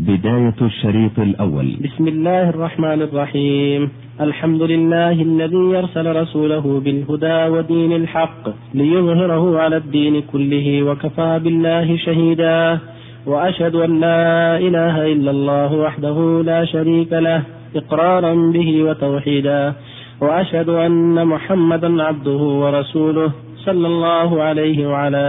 [0.00, 1.76] بداية الشريط الأول.
[1.84, 3.90] بسم الله الرحمن الرحيم.
[4.20, 12.78] الحمد لله الذي يرسل رسوله بالهدى ودين الحق ليظهره على الدين كله وكفى بالله شهيدا.
[13.26, 17.42] وأشهد أن لا إله إلا الله وحده لا شريك له
[17.76, 19.74] إقرارا به وتوحيدا.
[20.20, 25.26] وأشهد أن محمدا عبده ورسوله صلى الله عليه وعلى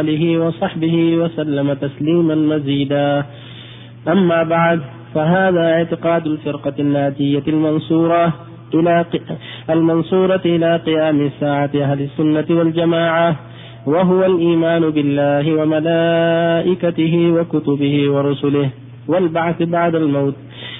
[0.00, 3.24] آله وصحبه وسلم تسليما مزيدا.
[4.08, 4.80] أما بعد
[5.14, 8.32] فهذا اعتقاد الفرقة الناجية المنصورة
[8.74, 9.04] إلى
[9.70, 13.36] المنصورة إلى قيام الساعة أهل السنة والجماعة
[13.86, 18.70] وهو الإيمان بالله وملائكته وكتبه ورسله
[19.08, 20.34] والبعث بعد الموت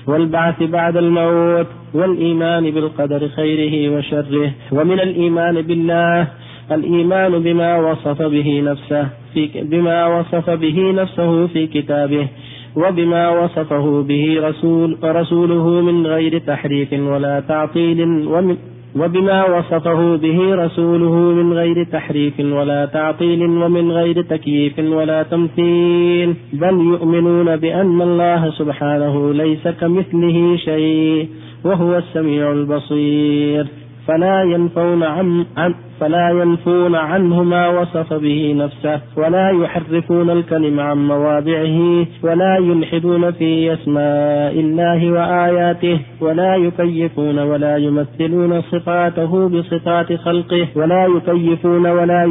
[0.07, 6.29] والبعث بعد الموت والإيمان بالقدر خيره وشره ومن الإيمان بالله
[6.73, 12.29] الإيمان بما وصف به نفسه في بما وصف به نفسه في كتابه
[12.77, 18.57] وبما وصفه به رسول رسوله من غير تحريف ولا تعطيل ومن
[18.97, 26.35] وبما وصفه به رسوله من غير تحريف ولا تعطيل ومن غير تكييف ولا تمثيل.
[26.53, 31.29] بل يؤمنون بأن الله سبحانه ليس كمثله شيء
[31.65, 33.67] وهو السميع البصير.
[34.07, 41.09] فلا ينفون عن, عن فلا ينفون عنه ما وصف به نفسه ولا يحرفون الكلم عن
[41.09, 51.07] مواضعه ولا يلحدون في أسماء الله وآياته ولا يكيفون ولا يمثلون صفاته بصفات خلقه ولا
[51.07, 52.25] يكيفون ولا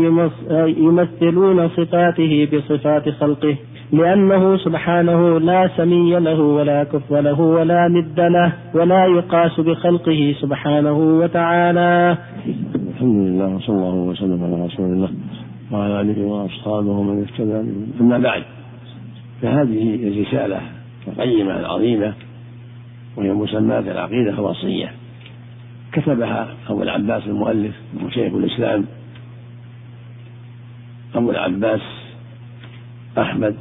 [0.77, 3.55] يمثلون صفاته بصفات خلقه.
[3.93, 10.97] لأنه سبحانه لا سمي له ولا كف له ولا ند له ولا يقاس بخلقه سبحانه
[10.97, 12.17] وتعالى.
[12.75, 15.09] الحمد لله وصلى الله وسلم على رسول الله
[15.71, 17.59] وعلى آله وأصحابه ومن اهتدى
[18.01, 18.43] أما بعد
[19.41, 20.61] فهذه الرسالة
[21.07, 22.13] القيمة العظيمة
[23.17, 24.91] وهي مسماة العقيدة الوصية.
[25.91, 28.85] كتبها أبو العباس المؤلف وشيخ الإسلام
[31.15, 31.81] أبو العباس
[33.17, 33.55] أحمد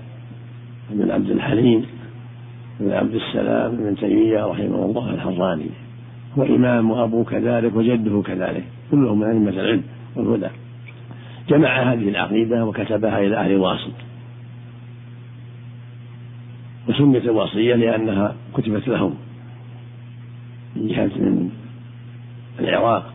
[0.92, 1.86] بن عبد الحليم
[2.80, 5.70] بن عبد السلام بن تيمية رحمه الله الحراني.
[6.38, 8.64] هو إمام وأبوه كذلك وجده كذلك.
[8.90, 9.82] كلهم من أئمة العلم
[10.16, 10.48] والهدى.
[11.48, 13.92] جمع هذه العقيدة وكتبها إلى أهل واسط
[16.88, 19.14] وسميت الوصية لأنها كتبت لهم
[20.76, 21.50] من جهة من
[22.60, 23.12] العراق.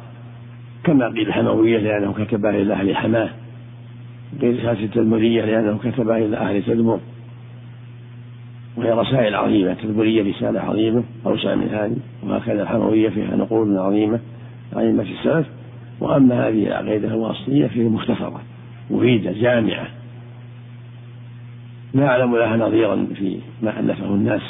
[0.84, 3.30] كما قيل الحموية لأنه كتبها إلى أهل حماة.
[4.42, 7.00] قيل التدمرية لأنه كتبها إلى أهل تدمر
[8.78, 14.20] وهي رسائل عظيمة تدبرية رسالة عظيمة أوسع من هذه وهكذا الحموية فيها نقول عظيمة
[14.76, 15.48] عظيمة السلف.
[16.00, 18.42] وأما هذه العقيدة الواسطية فهي مختصرة
[18.90, 19.88] مفيدة جامعة.
[21.94, 24.42] لا أعلم لها نظيرا في ما ألفه الناس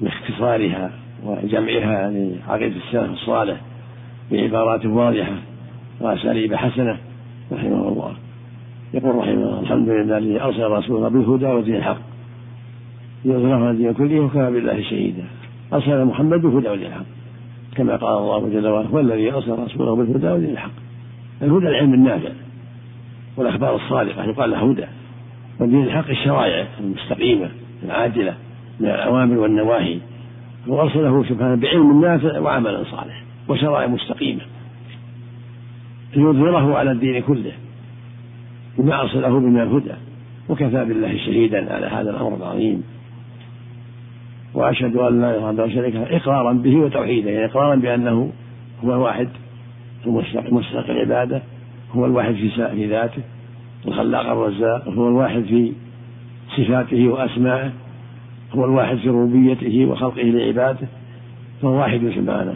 [0.00, 0.90] باختصارها
[1.24, 3.60] وجمعها لعقيدة السلف الصالح
[4.32, 5.34] بعبارات واضحة
[6.00, 6.98] وأساليب حسنة
[7.52, 8.12] رحمه الله.
[8.94, 12.11] يقول رحمه الله الحمد لله الذي أرسل رسوله بالهدى ودين الحق.
[13.24, 15.24] يظهر الدين كله وكفى بالله شهيدا.
[15.72, 17.04] أرسل محمد بالهدى الحق
[17.76, 20.70] كما قال الله جل وعلا هو الذي أرسل رسوله بالهدى ودين الحق
[21.42, 22.30] الهدى العلم النافع
[23.36, 24.84] والأخبار الصادقة يقال له هدى.
[25.60, 27.50] ودين الحق الشرائع المستقيمة
[27.84, 28.34] العاجلة
[28.80, 29.98] من الأوامر والنواهي.
[30.66, 34.40] وأرسله سبحانه بعلم نافع وعمل صالح وشرائع مستقيمة.
[36.16, 37.52] ليظهره على الدين كله.
[38.78, 39.94] بما أرسله من الهدى
[40.48, 42.82] وكفى بالله شهيدا على هذا الأمر العظيم.
[44.62, 48.30] وأشهد أن لا إله إلا الله شريك إقرارا به وتوحيدا يعني إقرارا بأنه
[48.84, 49.28] هو الواحد
[50.06, 51.42] المستحق العبادة
[51.94, 52.34] هو الواحد
[52.74, 53.22] في ذاته
[53.86, 55.72] الخلاق الرزاق هو الواحد في
[56.56, 57.70] صفاته وأسمائه
[58.54, 60.88] هو الواحد في ربوبيته وخلقه لعباده
[61.62, 62.54] فهو واحد سبحانه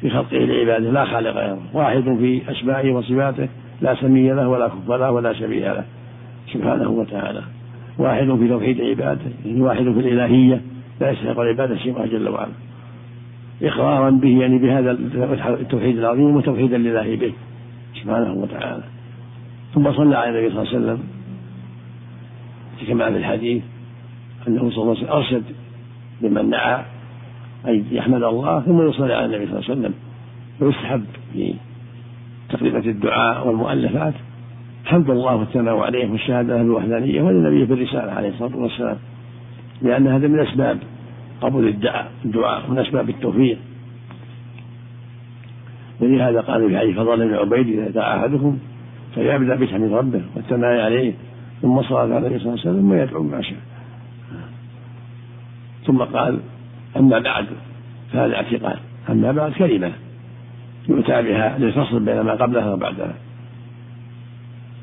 [0.00, 3.48] في خلقه لعباده لا خالق غيره واحد في أسمائه وصفاته
[3.80, 5.84] لا سمي له ولا كف له ولا شبيه له
[6.52, 7.42] سبحانه وتعالى
[7.98, 10.60] واحد في توحيد عباده واحد في الإلهية
[11.00, 12.52] لا يستحق العبادة سواه جل وعلا.
[13.62, 14.90] إقرارا به يعني بهذا
[15.60, 17.32] التوحيد العظيم وتوحيدا لله به
[17.94, 18.82] سبحانه وتعالى.
[19.74, 21.00] ثم صلى على النبي صلى الله عليه وسلم.
[22.88, 23.62] كما في الحديث
[24.48, 25.42] أنه صلى الله عليه وسلم أرشد
[26.22, 26.84] لمن دعا
[27.66, 29.94] أن يحمد الله ثم يصلي على النبي صلى الله عليه وسلم.
[30.60, 31.54] ويستحب في
[32.48, 34.14] تقدمة الدعاء والمؤلفات.
[34.84, 37.22] حمد الله والثناء عليه والشهادة له الوحدانية
[37.66, 38.96] في الرسالة عليه الصلاة والسلام.
[39.82, 40.78] لأن هذا من أسباب
[41.40, 43.58] قبول الدعاء الدعاء من أسباب التوفيق.
[46.00, 48.58] ولهذا قال في حديث فضل بن عبيد إذا دعا أحدكم
[49.16, 51.12] فليبدأ بحمد ربه والثناء عليه
[51.62, 53.58] ثم صلى على النبي صلى الله عليه وسلم ويدعو ما شاء.
[55.86, 56.38] ثم قال
[56.96, 57.46] أما بعد
[58.12, 58.78] فهذا اعتقاد
[59.10, 59.92] أما بعد كلمة
[60.88, 63.14] يؤتى بها للفصل بين ما قبلها وبعدها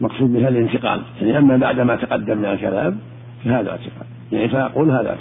[0.01, 2.99] مقصود بها الانتقال يعني أما بعد ما تقدم من الكلام
[3.45, 4.16] فهذا اعتقاد.
[4.31, 5.17] يعني فأقول هذا.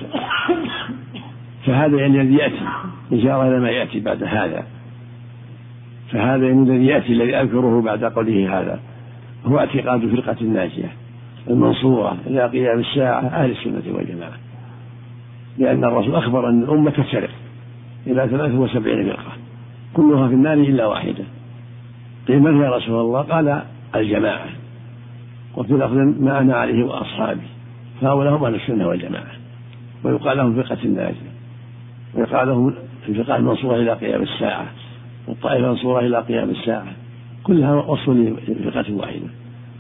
[1.67, 2.67] فهذا يعني الذي يأتي
[3.13, 4.65] إشارة إلى ما يأتي بعد هذا.
[6.11, 8.81] فهذا يعني الذي يأتي الذي أذكره بعد قوله هذا.
[9.47, 10.93] هو اعتقاد فرقة الناجية
[11.51, 14.33] المنصورة إلى قيام الساعة أهل السنة والجماعة.
[15.59, 17.31] لأن الرسول أخبر أن الأمة تفترق
[18.07, 19.33] إلى 73 فرقة.
[19.95, 21.25] كلها في النار إلا واحدة.
[22.29, 23.63] قيل من يا رسول الله؟ قال
[23.97, 24.47] الجماعة.
[25.57, 27.56] وفي لفظ ما أنا عليه وأصحابي.
[28.01, 29.33] فهؤلاء هم أهل السنة والجماعة.
[30.05, 31.37] ويقال لهم فرقة الناجية
[32.15, 32.75] ويقال لهم
[33.09, 34.67] الفرقة المنصورة إلى قيام الساعة.
[35.29, 36.87] والطائفة المنصورة إلى قيام الساعة.
[37.45, 39.29] كلها وصف لفرقة واحدة.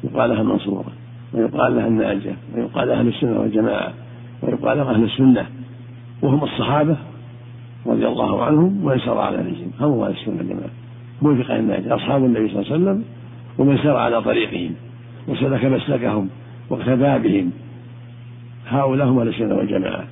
[0.05, 0.85] يقال لها المنصورة.
[1.33, 2.37] ويقال لها الناجية.
[2.55, 3.93] ويقال أهل السنة والجماعة.
[4.43, 5.47] ويقال لهم أهل السنة.
[6.23, 6.97] وهم الصحابة
[7.87, 10.71] رضي الله عنهم ومن سار على نهجهم هم أهل السنة والجماعة.
[11.23, 11.95] موفق الناجية.
[11.95, 13.05] أصحاب النبي صلى الله عليه وسلم
[13.59, 14.75] ومن سار على طريقهم.
[15.29, 16.29] وسلك مسلكهم
[16.71, 17.53] واقتدى بهم.
[18.67, 20.05] هؤلاء هم أهل السنة والجماعة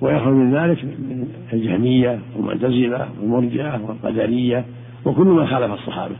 [0.00, 4.64] ويخرج من ذلك من الجهمية والمعتزلة والمرجعة والقدرية
[5.04, 6.14] وكل من خالف الصحابة.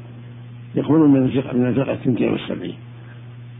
[0.75, 2.75] يكون من الفقه من الفقه الثنتين والسبعين.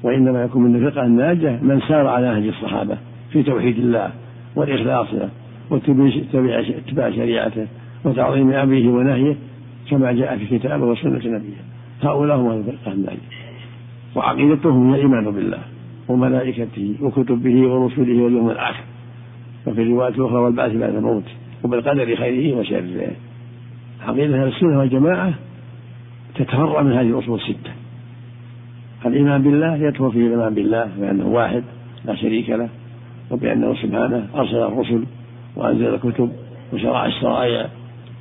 [0.03, 2.97] وإنما يكون من الفقه الناجية من سار على نهج الصحابة
[3.33, 4.11] في توحيد الله
[4.57, 5.29] والإخلاص له
[5.71, 7.67] واتباع شريعته
[8.05, 9.37] وتعظيم أمره ونهيه
[9.91, 11.65] كما جاء في كتابه وسنة نبيه.
[12.03, 13.19] هؤلاء هم الفقه الناجية
[14.15, 15.59] وعقيدتهم هي الإيمان بالله.
[16.09, 18.85] وملائكته وكتبه ورسله واليوم الآخر.
[19.67, 21.25] وفي الرواية الأخرى والبعث بعد الموت.
[21.65, 23.11] وبالقدر خيره وشره.
[24.07, 25.35] عقيدة أهل السنة والجماعة
[26.35, 27.71] تتفرع من هذه الأصول الستة.
[29.07, 31.63] الإيمان بالله يدخل فيه الإيمان بالله بأنه واحد
[32.05, 32.69] لا شريك له
[33.31, 35.05] وبأنه سبحانه أرسل الرسل
[35.57, 36.33] وأنزل الكتب
[36.73, 37.69] وشرع الشرائع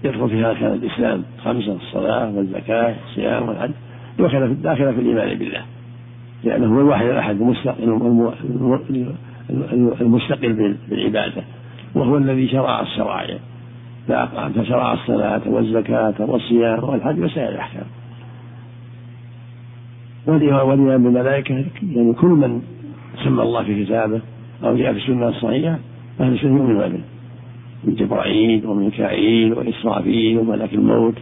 [0.03, 3.71] يدخل فيها أركان الإسلام خمسة الصلاة والزكاة والصيام والحج.
[4.63, 5.61] داخلة في الإيمان بالله.
[6.43, 7.41] لأنه هو الواحد الأحد
[10.01, 11.43] المستقل بالعبادة
[11.95, 13.37] وهو الذي شرع الشرائع.
[14.55, 17.85] فشرع الصلاة والزكاة والصيام والحج وسائر الأحكام.
[20.27, 22.61] والإيمان بالملائكة يعني كل من
[23.23, 24.21] سمى الله في كتابه
[24.63, 25.77] أو جاء في السنة الصحيحة
[26.19, 26.99] أهل السنة يؤمنون به.
[27.83, 31.15] من جبرائيل وميكائيل وإسرافيل وملك الموت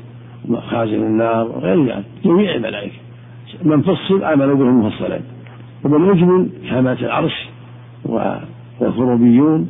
[0.50, 2.96] وخازن النار وغير ذلك جميع الملائكة.
[3.64, 5.20] من فصل آمنوا به مفصلا
[5.86, 7.50] وبالمجمل حماة العرش
[8.06, 9.70] والكروبيون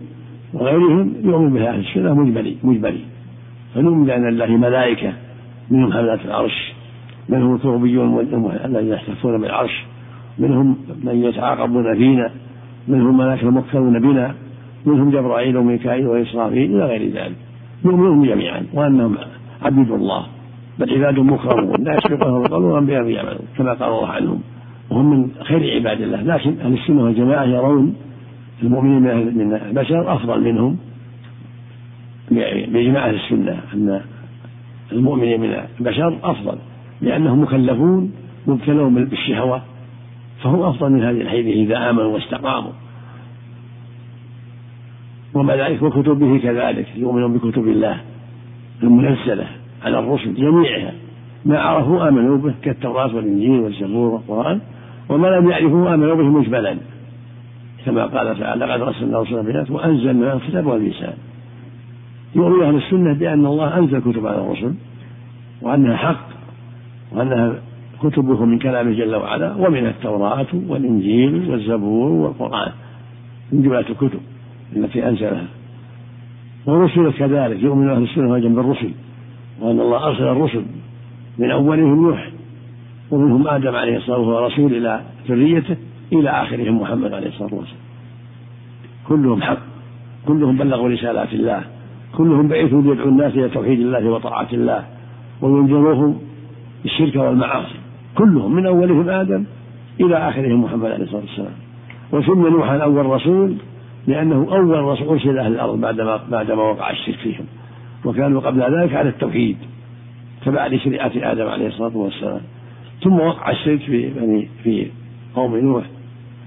[0.53, 2.99] وغيرهم يؤمن بها أهل السنة مجملي مجملي.
[3.75, 5.13] فنؤمن بأن لله ملائكة
[5.71, 6.73] منهم حملة العرش
[7.29, 8.19] منهم الكروبيون
[8.65, 9.83] الذين يحتفون بالعرش
[10.39, 12.29] منهم من يتعاقبون فينا
[12.87, 14.35] منهم ملائكة المكثرون بنا
[14.85, 17.35] منهم جبرائيل وميكائيل وإسرافيل إلى غير ذلك.
[17.85, 19.17] نؤمنهم جميعا وأنهم
[19.61, 20.25] عبيد الله.
[20.81, 24.41] بل عباد مكرمون لا يسبقهم القول وهم بهم يعملون كما قال الله عنهم.
[24.89, 27.95] وهم من خير عباد الله لكن أهل السنة والجماعة يرون
[28.63, 29.01] المؤمنين
[29.37, 30.77] من البشر أفضل منهم
[32.71, 34.01] بإجماع أهل السنة أن
[34.91, 36.57] المؤمنين من البشر أفضل
[37.01, 38.11] لأنهم مكلفون
[38.47, 39.61] مبتلون بالشهوة
[40.43, 42.71] فهم أفضل من هذه الحيث إذا آمنوا واستقاموا.
[45.33, 48.01] وملائكة وكتبه كذلك يؤمنون بكتب الله
[48.83, 49.61] المنزلة.
[49.83, 50.93] على الرسل جميعها.
[51.45, 54.59] ما عرفوا آمنوا به كالتوراة والإنجيل والزبور والقرآن
[55.09, 56.77] وما لم يعرفوا آمنوا به مجملا
[57.85, 61.13] كما قال تعالى لقد رسلنا رسلا بالآيات وأنزلنا الكتاب والميزان
[62.35, 64.73] يؤمن أهل السنة بأن الله أنزل كتب على الرسل
[65.61, 66.27] وأنها حق
[67.11, 67.55] وأنها
[68.03, 72.71] كتبه من كلامه جل وعلا ومن التوراة والإنجيل والزبور والقرآن
[73.51, 74.19] من جملة الكتب
[74.75, 75.45] التي أنزلها.
[76.65, 78.91] ورسل كذلك يؤمن أهل السنة والجنة بالرسل.
[79.62, 80.65] وأن الله أرسل الرسل
[81.38, 82.30] من أولهم نوح
[83.12, 85.75] ومنهم آدم عليه الصلاة والسلام رسول إلى ذريته
[86.13, 87.82] إلى آخرهم محمد عليه الصلاة والسلام.
[89.08, 89.58] كلهم حق.
[90.27, 91.62] كلهم بلغوا رسالات الله.
[92.18, 94.84] كلهم بعثوا ليدعوا الناس إلى توحيد الله وطاعة الله.
[95.41, 96.20] وينذروهم
[96.84, 97.80] بالشرك والمعاصي.
[98.15, 99.44] كلهم من أولهم آدم
[100.00, 101.53] إلى آخرهم محمد عليه الصلاة والسلام.
[102.12, 103.56] وسمي نوحا أول رسول
[104.08, 107.46] لأنه أول رسول أرسل أهل الأرض بعدما بعدما وقع الشرك فيهم.
[108.05, 109.58] وكانوا قبل ذلك على التوحيد
[110.46, 112.41] تبع لشريعة آدم عليه الصلاة والسلام.
[113.03, 114.88] ثم وقع الشرك في يعني في
[115.36, 115.84] قوم نوح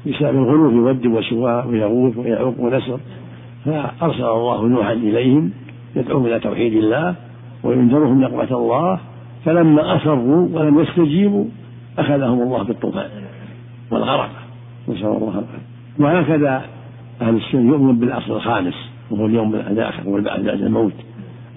[0.07, 3.01] بسبب الغلو في ود وسواء ويغوث ويعوق ونسر.
[3.65, 5.51] فأرسل الله نوحا إليهم
[5.97, 7.15] يدعوهم إلى توحيد الله
[7.63, 9.01] وينذرهم نقمة الله.
[9.45, 11.45] فلما أصروا ولم يستجيبوا
[11.99, 13.09] أخذهم الله بالطوفان
[13.91, 14.31] والغرق.
[14.89, 15.75] نسأل الله العافية.
[15.99, 16.63] وهكذا
[17.23, 18.75] أهل السنة يؤمن بالأصل الخامس
[19.11, 20.93] وهو اليوم الآخر والبعث بعد الموت.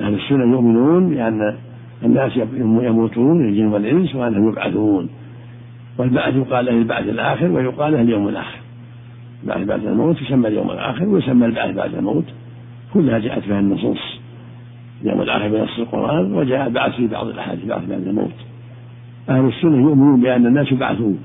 [0.02, 1.56] أهل السنة يؤمنون بأن
[2.04, 5.10] الناس يموتون الجن والإنس وأنهم يبعثون.
[5.98, 8.60] والبعث يقال له البعث الآخر ويقال له اليوم الآخر.
[9.44, 12.26] البعث بعد الموت يسمى اليوم الآخر ويسمى البعث بعد الموت.
[12.94, 14.20] كلها جاءت فيها النصوص.
[15.04, 18.36] اليوم الآخر بنص القرآن وجاء البعث في بعض الأحاديث بعث بعد الموت.
[19.30, 21.20] أهل السنة يؤمنون بأن الناس يبعثون.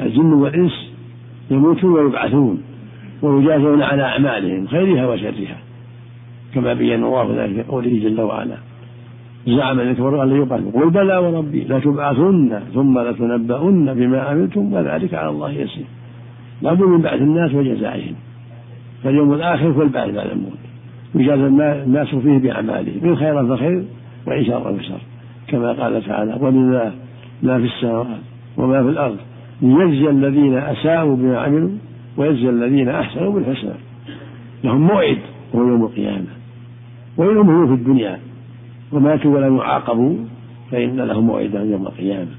[0.00, 0.92] الجن والإنس
[1.50, 2.62] يموتون ويبعثون
[3.22, 5.56] ويجازون على أعمالهم خيرها وشرها.
[6.54, 8.56] كما بين الله ذلك في قوله جل وعلا.
[9.46, 15.28] زعم ان كفروا أن يبعثوا قل بلى وربي لتبعثن ثم لتنبؤن بما عملتم وذلك على
[15.28, 15.84] الله يسير.
[16.62, 18.14] لابد من بعث الناس وجزائهم.
[19.04, 20.58] فاليوم الآخر هو البعث بعد الموت.
[21.14, 21.46] يجازى
[21.84, 22.98] الناس فيه بأعمالهم.
[23.02, 23.84] من خير فخير
[24.26, 24.78] وإن شر.
[24.78, 24.98] فشر
[25.48, 26.92] كما قال تعالى ولله
[27.42, 28.06] ما في السماوات
[28.56, 29.16] وما في الأرض
[29.62, 31.70] ليجزي الذين أساءوا بما عملوا
[32.16, 33.70] ويجزي الذين أحسنوا بالحسنى.
[34.64, 35.18] لهم موعد
[35.52, 36.43] وهو يوم القيامة.
[37.16, 38.20] وإن في الدنيا
[38.92, 40.16] وماتوا ولم يعاقبوا
[40.70, 42.30] فإن لهم موعدا يوم القيامة.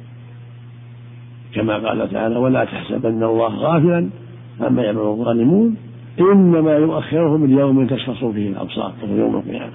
[1.54, 4.10] كما قال تعالى ولا تحسبن الله غافلا
[4.62, 5.76] عما يعمل الظالمون
[6.20, 9.74] إنما يؤخرهم اليوم تشخص فيه الأبصار وهو يوم القيامة.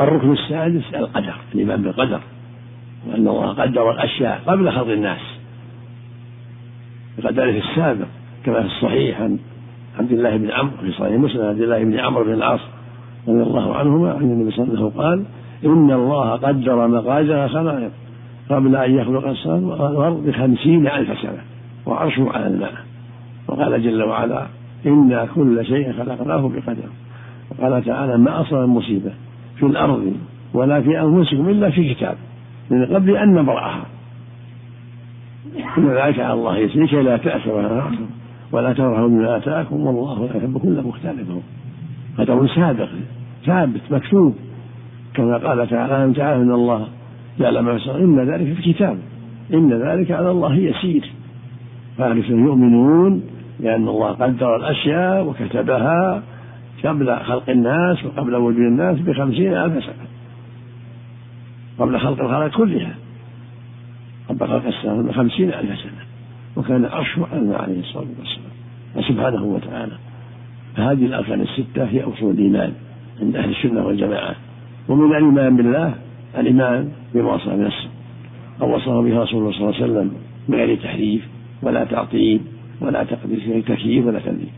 [0.00, 2.20] الركن السادس القدر الإيمان بالقدر
[3.06, 5.20] وأن الله قدر الأشياء قبل خلق الناس.
[7.18, 8.06] بقدره السابق
[8.44, 9.38] كما في الصحيح عن
[9.98, 12.60] عبد الله بن عمرو في صحيح مسلم عبد الله بن عمرو بن العاص
[13.28, 15.24] رضي الله عنهما عن النبي صلى الله عليه وسلم قال
[15.64, 17.90] إن الله قدر مقادير الخلائق
[18.50, 21.42] قبل أن يخلق السماء والأرض بخمسين ألف سنة
[21.86, 22.72] وعرشه على الماء.
[23.48, 24.46] وقال جل وعلا
[24.86, 26.88] إنا كل شيء خلقناه بقدر.
[27.50, 29.12] وقال تعالى ما أصاب المصيبة
[29.56, 30.12] في الأرض
[30.54, 32.16] ولا في أنفسكم إلا في كتاب
[32.70, 33.84] من قبل أن نبرأها.
[35.78, 36.84] إن ذلك على الله يسير.
[36.84, 37.82] لكي لا تأسوا
[38.52, 41.28] ولا ترهوا بما آتاكم والله لا يحب كل مختلف
[42.18, 42.88] قدر سابق
[43.46, 44.34] ثابت مكتوب.
[45.14, 46.88] كما قال تعالى أن تعالى ان الله؟
[47.40, 48.98] يعلم ما إن ذلك في الكتاب.
[49.54, 51.10] إن ذلك على الله يسير.
[51.98, 53.22] فأهل يؤمنون
[53.60, 56.22] بأن الله قدر الأشياء وكتبها
[56.84, 60.06] قبل خلق الناس وقبل وجود الناس بخمسين ألف سنة.
[61.78, 62.94] قبل خلق الخلق كلها.
[64.28, 66.06] قبل خلق السماء بخمسين ألف سنة.
[66.56, 68.56] وكان عرشه على عليه الصلاة والسلام.
[68.96, 69.92] وسبحانه وتعالى.
[70.76, 72.72] فهذه الأركان الستة هي أصول الإيمان.
[73.22, 74.34] عند أهل السنة والجماعة.
[74.88, 75.94] ومن الإيمان بالله
[76.38, 77.88] الإيمان بما وصف بنفسه
[78.62, 80.12] أو وصف به رسول الله صلى الله عليه وسلم
[80.48, 81.28] بغير تحريف
[81.62, 82.40] ولا تعطيل
[82.80, 84.48] ولا تقديس تكييف ولا تنزيل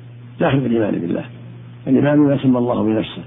[0.40, 1.24] داخل الإيمان بالله.
[1.86, 3.22] الإيمان بما سمى الله بنفسه.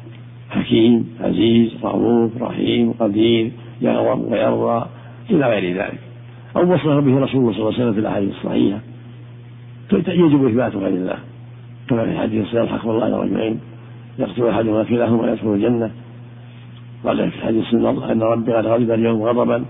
[0.49, 4.85] حكيم عزيز رؤوف رحيم قدير يغضب ويرضى
[5.29, 5.99] إلى غير ذلك.
[6.55, 8.79] أو وصف به رسول الله صلى الله عليه وسلم في الأحاديث الصحيحة.
[9.93, 11.17] يجب إثبات غير الله.
[11.89, 13.59] كما في حديث الحق والله رجلين
[14.19, 15.91] يقتل احدهما كلاهما ويدخل الجنة.
[17.05, 19.65] قال في حديث إن ربي قد غضب اليوم غضبا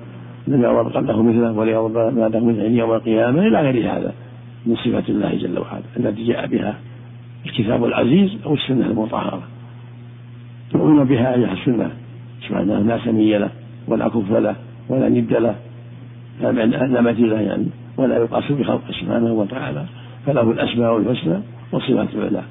[0.47, 4.13] لم يغضب قبله مثله وليغضب بعده مثله يوم القيامة إلى غير هذا
[4.65, 6.75] من صفات الله جل وعلا التي جاء بها
[7.45, 9.41] الكتاب العزيز أو السنة المطهرة.
[10.71, 11.91] تؤمن بها أيها السنة
[12.47, 13.49] سبحانه لا سمي له
[13.87, 14.55] ولا كف له
[14.89, 15.55] ولا ند له
[16.41, 17.67] لا مثيل يعني
[17.97, 19.85] ولا يقاس بخلقه سبحانه وتعالى
[20.25, 21.39] فله الأسماء الحسنى
[21.71, 22.41] وصفات العلا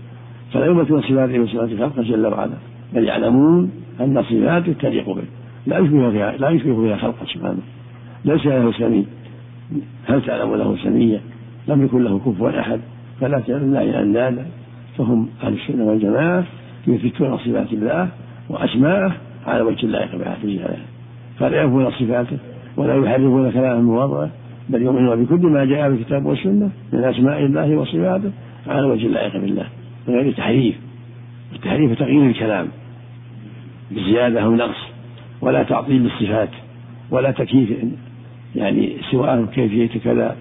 [0.52, 2.56] فلا يمثل صفاته وصفات خلقه جل وعلا
[2.94, 5.22] بل يعلمون أن صفاته تليق به.
[5.66, 7.62] لا يشبه فيها لا يشبه فيها خلقه سبحانه.
[8.24, 9.06] ليس له سمي.
[10.06, 11.20] هل تعلم له سميا
[11.68, 12.80] لم يكن له كفوا أحد.
[13.20, 14.46] فلا تعلم الله اندادا
[14.98, 16.44] فهم أهل السنة والجماعة
[16.86, 18.08] يثبتون صفات الله
[18.48, 19.12] وأسماءه
[19.46, 20.76] على وجه اللائق بها
[21.38, 22.38] فلا ينفون صفاته
[22.76, 24.30] ولا يحرفون كلام مواضعه
[24.68, 28.30] بل يؤمنون بكل ما جاء في الكتاب والسنة من أسماء الله وصفاته
[28.66, 29.66] على وجه اللائق بالله
[30.10, 30.74] من غير تحريف
[31.52, 32.68] التحريف تغيير الكلام
[33.90, 34.78] بزيادة أو نقص
[35.40, 36.48] ولا تعطيل بالصفات
[37.10, 37.70] ولا تكييف
[38.56, 40.36] يعني سواء كيفية كذا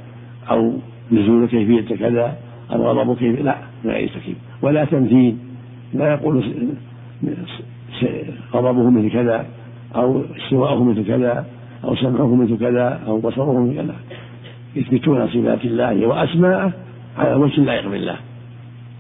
[0.52, 0.74] أو
[1.12, 2.38] نزول كيفية كذا
[2.72, 4.38] أو غضب كيف لا من غير تكييف.
[4.62, 5.38] ولا تمثيل
[5.94, 6.44] لا يقول
[8.54, 9.46] غضبه مثل كذا
[9.96, 11.46] أو استواءه مثل كذا
[11.84, 13.96] أو سمعه مثل كذا أو بصره مثل كذا.
[14.76, 16.72] يثبتون صفات الله وأسماءه
[17.18, 18.16] على وجه اللائق بالله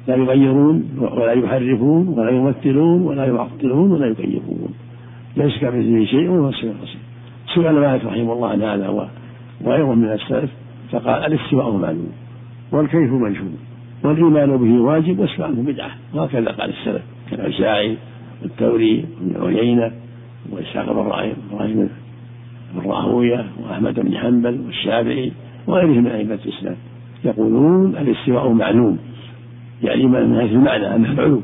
[0.09, 4.73] لا يغيرون ولا يحرفون ولا يمثلون ولا يعطلون ولا يكيفون.
[5.37, 7.01] ليس كمثله شيء وهو السميع البصير.
[7.53, 9.09] سئل مالك رحمه الله عن هذا
[9.63, 10.51] وغيره من السلف
[10.91, 12.11] فقال الاستواء معلوم
[12.71, 13.51] والكيف مجهول
[14.03, 15.91] والإيمان به واجب والسؤال بدعة.
[16.13, 17.01] وهكذا قال السلف
[17.31, 17.97] كالعشاعي
[18.41, 19.91] والثوري وابن عيينة
[20.51, 21.89] واسحاق بن إبراهيم بن
[22.85, 25.31] راهوية وأحمد بن حنبل والشافعي
[25.67, 26.75] وغيرهم من أئمة الإسلام
[27.25, 28.97] يقولون الاستواء معلوم
[29.83, 31.41] يعني من حيث المعنى انه العلو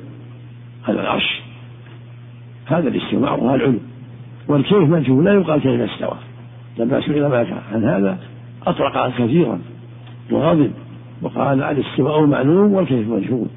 [0.87, 1.41] على العرش.
[2.65, 3.79] هذا الاستواء وهذا العلو.
[4.47, 6.17] والكيف مجهول لا يقال كيف استوى.
[6.77, 8.17] لما سئل مالك عن هذا
[8.67, 9.59] أطرق كثيرا.
[10.31, 10.71] وغضب
[11.21, 13.47] وقال الاستواء معلوم والكيف مجهول.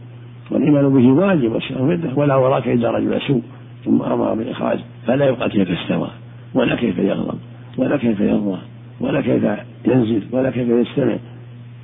[0.50, 3.42] والإيمان به واجب والشرع ولا وراك إلا رجل سوء
[3.84, 4.78] ثم أمر بالإخراج.
[5.06, 6.10] فلا يقال كيف استوى
[6.54, 7.38] ولا كيف يغضب
[7.78, 8.58] ولا كيف يرضى
[9.00, 9.44] ولا كيف
[9.84, 11.16] ينزل ولا كيف يستمع.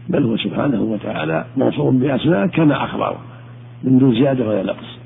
[0.08, 3.16] بل هو سبحانه وتعالى موصوف بأسماء كما أخبر
[3.84, 4.98] من دون زيادة ولا نقص.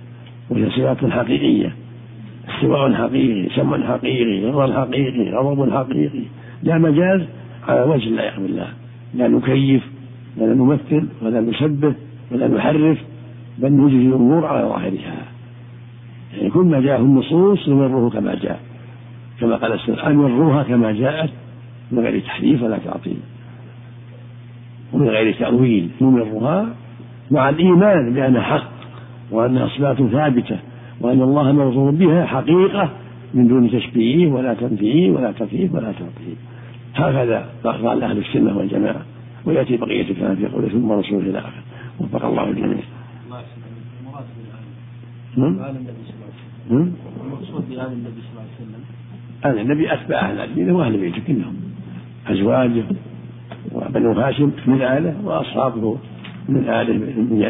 [0.50, 1.72] وهي صفات حقيقية
[2.48, 6.22] استواء حقيقي سمع حقيقي رضا حقيقي غضب حقيقي.
[6.62, 7.20] لا مجاز
[7.68, 8.68] على وجه لا يخفي الله.
[9.14, 9.82] لا نكيف
[10.36, 11.94] ولا نمثل ولا نشبه
[12.32, 12.98] ولا نحرف
[13.58, 15.24] بل نجري الأمور على ظاهرها.
[16.36, 18.60] يعني كل ما جاءه النصوص نمره كما جاء.
[19.40, 21.30] كما قال السلف امروها كما جاءت
[21.92, 23.16] من غير تحريف ولا تعطيل.
[24.92, 26.68] ومن غير تأويل نمرها
[27.30, 28.70] مع الإيمان بأنها حق
[29.30, 30.58] وأنها صفات ثابتة
[31.00, 32.90] وأن الله موصوف بها حقيقة
[33.34, 36.36] من دون تشبيه ولا تمثيل ولا تكييف ولا تعطيل
[36.94, 39.02] هكذا قال أهل السنة والجماعة
[39.44, 41.62] ويأتي بقية الكلام في قوله ثم رسول إلى آخره
[42.00, 42.78] وفق الله الجميع.
[45.36, 45.58] نعم.
[46.70, 46.92] نعم.
[47.24, 48.82] المقصود بآل النبي صلى الله عليه وسلم
[49.46, 51.54] آل النبي أتباع أهل الدين وأهل بيته كلهم
[52.26, 52.84] أزواجه
[53.72, 55.96] وبنو هاشم من آله وأصحابه
[56.48, 56.92] من آله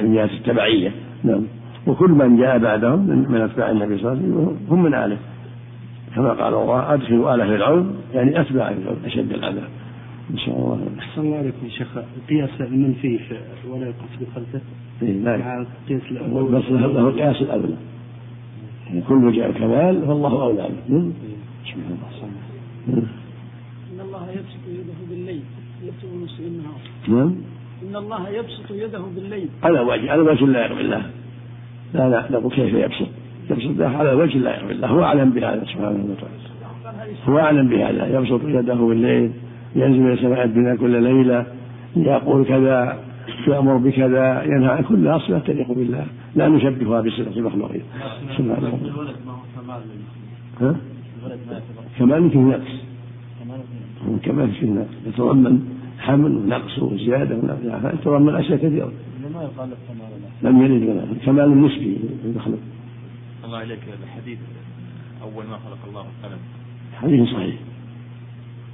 [0.03, 0.93] من جهة التبعية.
[1.25, 1.43] نعم.
[1.87, 5.17] وكل من جاء بعدهم من أتباع النبي صلى الله عليه وسلم هم من آله.
[6.15, 9.69] كما قال الله أدخلوا آل فرعون يعني أتباع فرعون أشد العذاب
[10.31, 11.89] إن شاء الله أحسن الله عليكم يا شيخ.
[12.29, 13.21] قياس المنفي
[13.69, 14.61] ولا يقصد خلفه؟
[15.03, 16.03] إيه قياس
[16.51, 17.77] بس له قياس الأولى
[18.87, 20.69] يعني كل جاء الكمال فالله أولى.
[20.89, 21.13] به نعم.
[22.89, 23.03] نعم.
[23.93, 25.43] إن الله يبسط يده بالليل
[27.09, 27.35] نعم.
[27.83, 29.49] إن الله يبسط يده بالليل.
[29.63, 31.03] على وجه على وجه لا يقبل الله.
[31.95, 33.09] لا لا نقول كيف يبسط؟
[33.51, 34.89] يبسط على وجه لا يقبل الله.
[34.89, 37.19] هو أعلم بهذا سبحانه وتعالى.
[37.29, 38.19] هو أعلم بهذا.
[38.19, 39.31] يبسط يده بالليل
[39.77, 41.47] ينزل إلى سماء الدنيا كل ليلة
[41.97, 42.99] يقول كذا
[43.49, 46.07] يأمر بكذا ينهى عن كل أصل تليق بالله.
[46.37, 47.83] لا نشبهها بصفة المخلوقين
[48.37, 48.79] سبحانه
[50.61, 50.77] ها؟
[51.99, 52.71] كمال في النقص
[54.23, 55.78] كمال في النقص يتضمن
[56.09, 57.95] حمل ونقص وزيادة ونقص.
[57.95, 58.93] يتضمن أشياء كثيرة.
[59.35, 59.71] ما يقال
[60.43, 61.05] لم يلد ولا.
[61.27, 62.59] كمال نسبي المخلوق
[63.45, 64.39] الله عليك الحديث
[65.23, 66.39] أول ما خلق الله القلم.
[66.95, 67.57] حديث صحيح.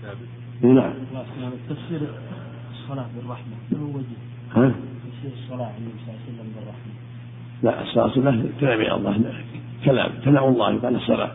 [0.03, 0.75] ثابت.
[0.75, 0.93] نعم.
[1.69, 2.01] تفسير
[2.73, 3.57] الصلاة بالرحمة.
[3.75, 4.17] هو وجه
[4.55, 4.73] ها؟
[5.07, 6.93] تفسير الصلاة النبي صلى الله عليه وسلم بالرحمة.
[7.63, 9.35] لا الصلاة والسلام تنعم الله.
[9.85, 11.31] كلام ثناء الله يقال الصلاة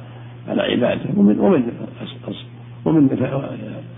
[0.48, 1.10] على عباده.
[1.16, 1.72] ومن ومن
[2.86, 3.10] ومن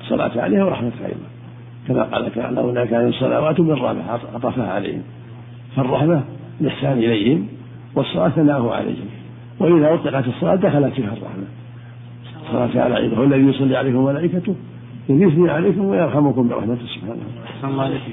[0.01, 1.40] الصلاة عليها ورحمة أيضا.
[1.87, 5.01] كما قال تعالى هناك كان الصلوات بالرحمة عطفها عليهم.
[5.75, 6.23] فالرحمة
[6.61, 7.47] الإحسان إليهم
[7.95, 9.05] والصلاة ثناءه عليهم.
[9.59, 11.43] وإذا أطلقت الصلاة دخلت فيها الرحمة.
[12.45, 14.55] الصلاة على عباده هو الذي يصلي عليكم وملائكته
[15.09, 17.15] يثني عليكم ويرحمكم برحمته سبحانه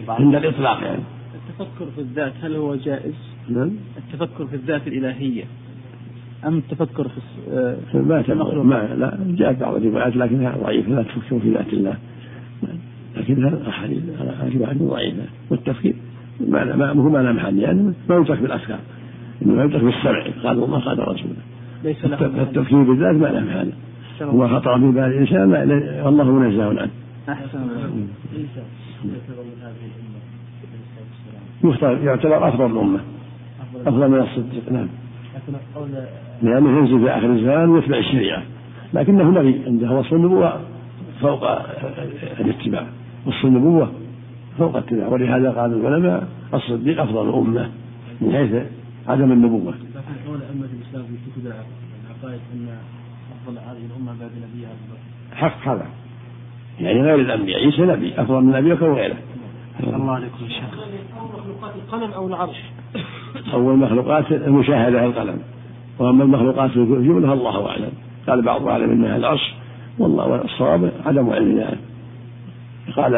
[0.08, 1.02] عند الإطلاق يعني.
[1.34, 3.14] التفكر في الذات هل هو جائز؟
[3.48, 3.70] نعم.
[3.96, 5.44] التفكر في الذات الإلهية.
[6.46, 7.08] أم التفكر
[7.92, 11.96] في ما المخلوق ما لا جاءت بعض الروايات لكنها ضعيفة لا تفكر في ذات الله.
[13.28, 14.02] لكنها أحاديث
[14.56, 15.22] روايات ضعيفة.
[15.50, 15.94] والتفكير
[16.48, 18.78] ما ما هو ما له محل يعني ما يدرك بالأفكار
[19.46, 20.22] إنما يدرك بالسمع.
[20.44, 21.34] قال الله قال رسوله.
[21.84, 23.72] ليس له التفكير بالذات ما له محل.
[24.22, 25.54] هو خطر في بال الإنسان
[26.06, 26.24] الله.
[26.24, 26.90] منزه عنه
[27.28, 27.58] أحسن
[31.64, 33.00] يختار يعتبر أفضل الأمة.
[33.86, 34.08] أفضل.
[34.08, 34.72] من الصديق.
[34.72, 34.88] نعم.
[36.42, 38.42] لأنه ينزل في آخر الزمان ويتبع الشريعة.
[38.94, 40.60] لكنه نبي عنده وصف النبوة
[41.20, 41.44] فوق
[42.40, 42.86] الاتباع.
[43.28, 43.92] وصف النبوة
[44.58, 47.70] فوق الاتباع ولهذا قال العلماء الصديق أفضل الأمة
[48.20, 48.62] من حيث
[49.08, 49.70] عدم النبوة.
[49.70, 52.68] لكن قول أئمة الإسلام في كتب العقائد أن
[53.32, 54.70] أفضل هذه الأمة بعد نبيها
[55.34, 55.86] حق هذا.
[56.80, 57.64] يعني غير الأنبياء.
[57.64, 58.20] عيسى نبي.
[58.20, 59.16] أفضل من نبيك وغيره
[59.80, 60.64] الله عليكم يا شيخ.
[61.38, 62.62] مخلوقات القلم أو العرش
[63.52, 65.38] أول مخلوقات المشاهدة القلم.
[65.98, 67.92] وأما المخلوقات الجملة الله أعلم.
[68.28, 69.54] قال بعض أعلم أنها العرش
[69.98, 71.78] والله الصواب عدم علم ذلك
[72.96, 73.14] قال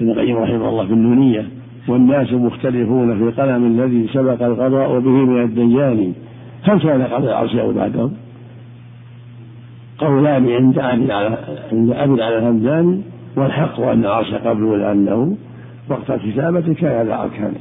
[0.00, 1.46] ابن القيم رحمه الله في النونية
[1.88, 6.12] والناس مختلفون في القلم الذي سبق القضاء به من الديان.
[6.62, 8.12] هل كان قبل العرش أو بعدهم؟
[9.98, 11.38] قولان عند أبي على
[11.72, 13.00] عند أبي على الهمداني
[13.36, 15.36] والحق أن العرش قبله لأنه
[15.88, 17.60] وقت الكتابة كان على أركانه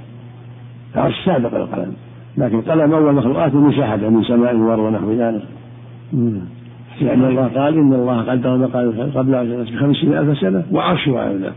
[0.96, 1.93] العرش سابق القلم
[2.38, 5.43] لكن قلم أول مخلوقات المشاهدة من سماء وأرض ونحو ذلك.
[7.01, 11.53] لأن الله قال إن الله قدر مقال قبل بخمسين ألف سنة وعرشه على ذلك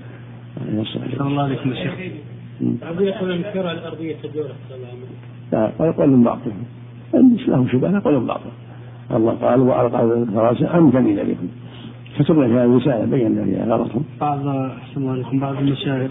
[1.19, 1.95] صلى الله عليكم يا شيخ.
[3.01, 4.47] يقول الكرة الأرضية تدور
[5.53, 6.65] لا من بعضهم.
[7.49, 8.51] لهم شبهة نقول باطل
[9.11, 11.49] الله قال وألقى الفراسة أم تميل بكم
[12.19, 16.11] كتبنا في هذه الرسالة بينا فيها غلطهم بعض أحسن الله عليكم بعض المشايخ.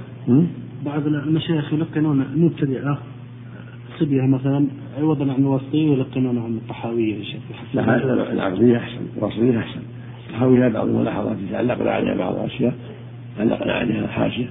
[0.86, 2.98] بعض المشايخ يلقنون المبتدئة
[4.00, 4.68] صبية مثلا.
[4.98, 7.42] عوضا عن الوسطية يلقنون عن الطحاوية يا شيخ.
[7.74, 9.80] لا هذا العقدية أحسن الوسطية أحسن.
[10.28, 12.74] الطحاوية بعض الملاحظات تعلقنا عليها بعض الأشياء
[13.40, 14.50] علقنا عليها حاشية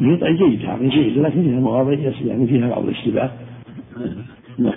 [0.00, 3.30] هي جيدة عقل جيدة لكن فيها مواضيع يعني فيها بعض الاشتباه.
[4.58, 4.72] نعم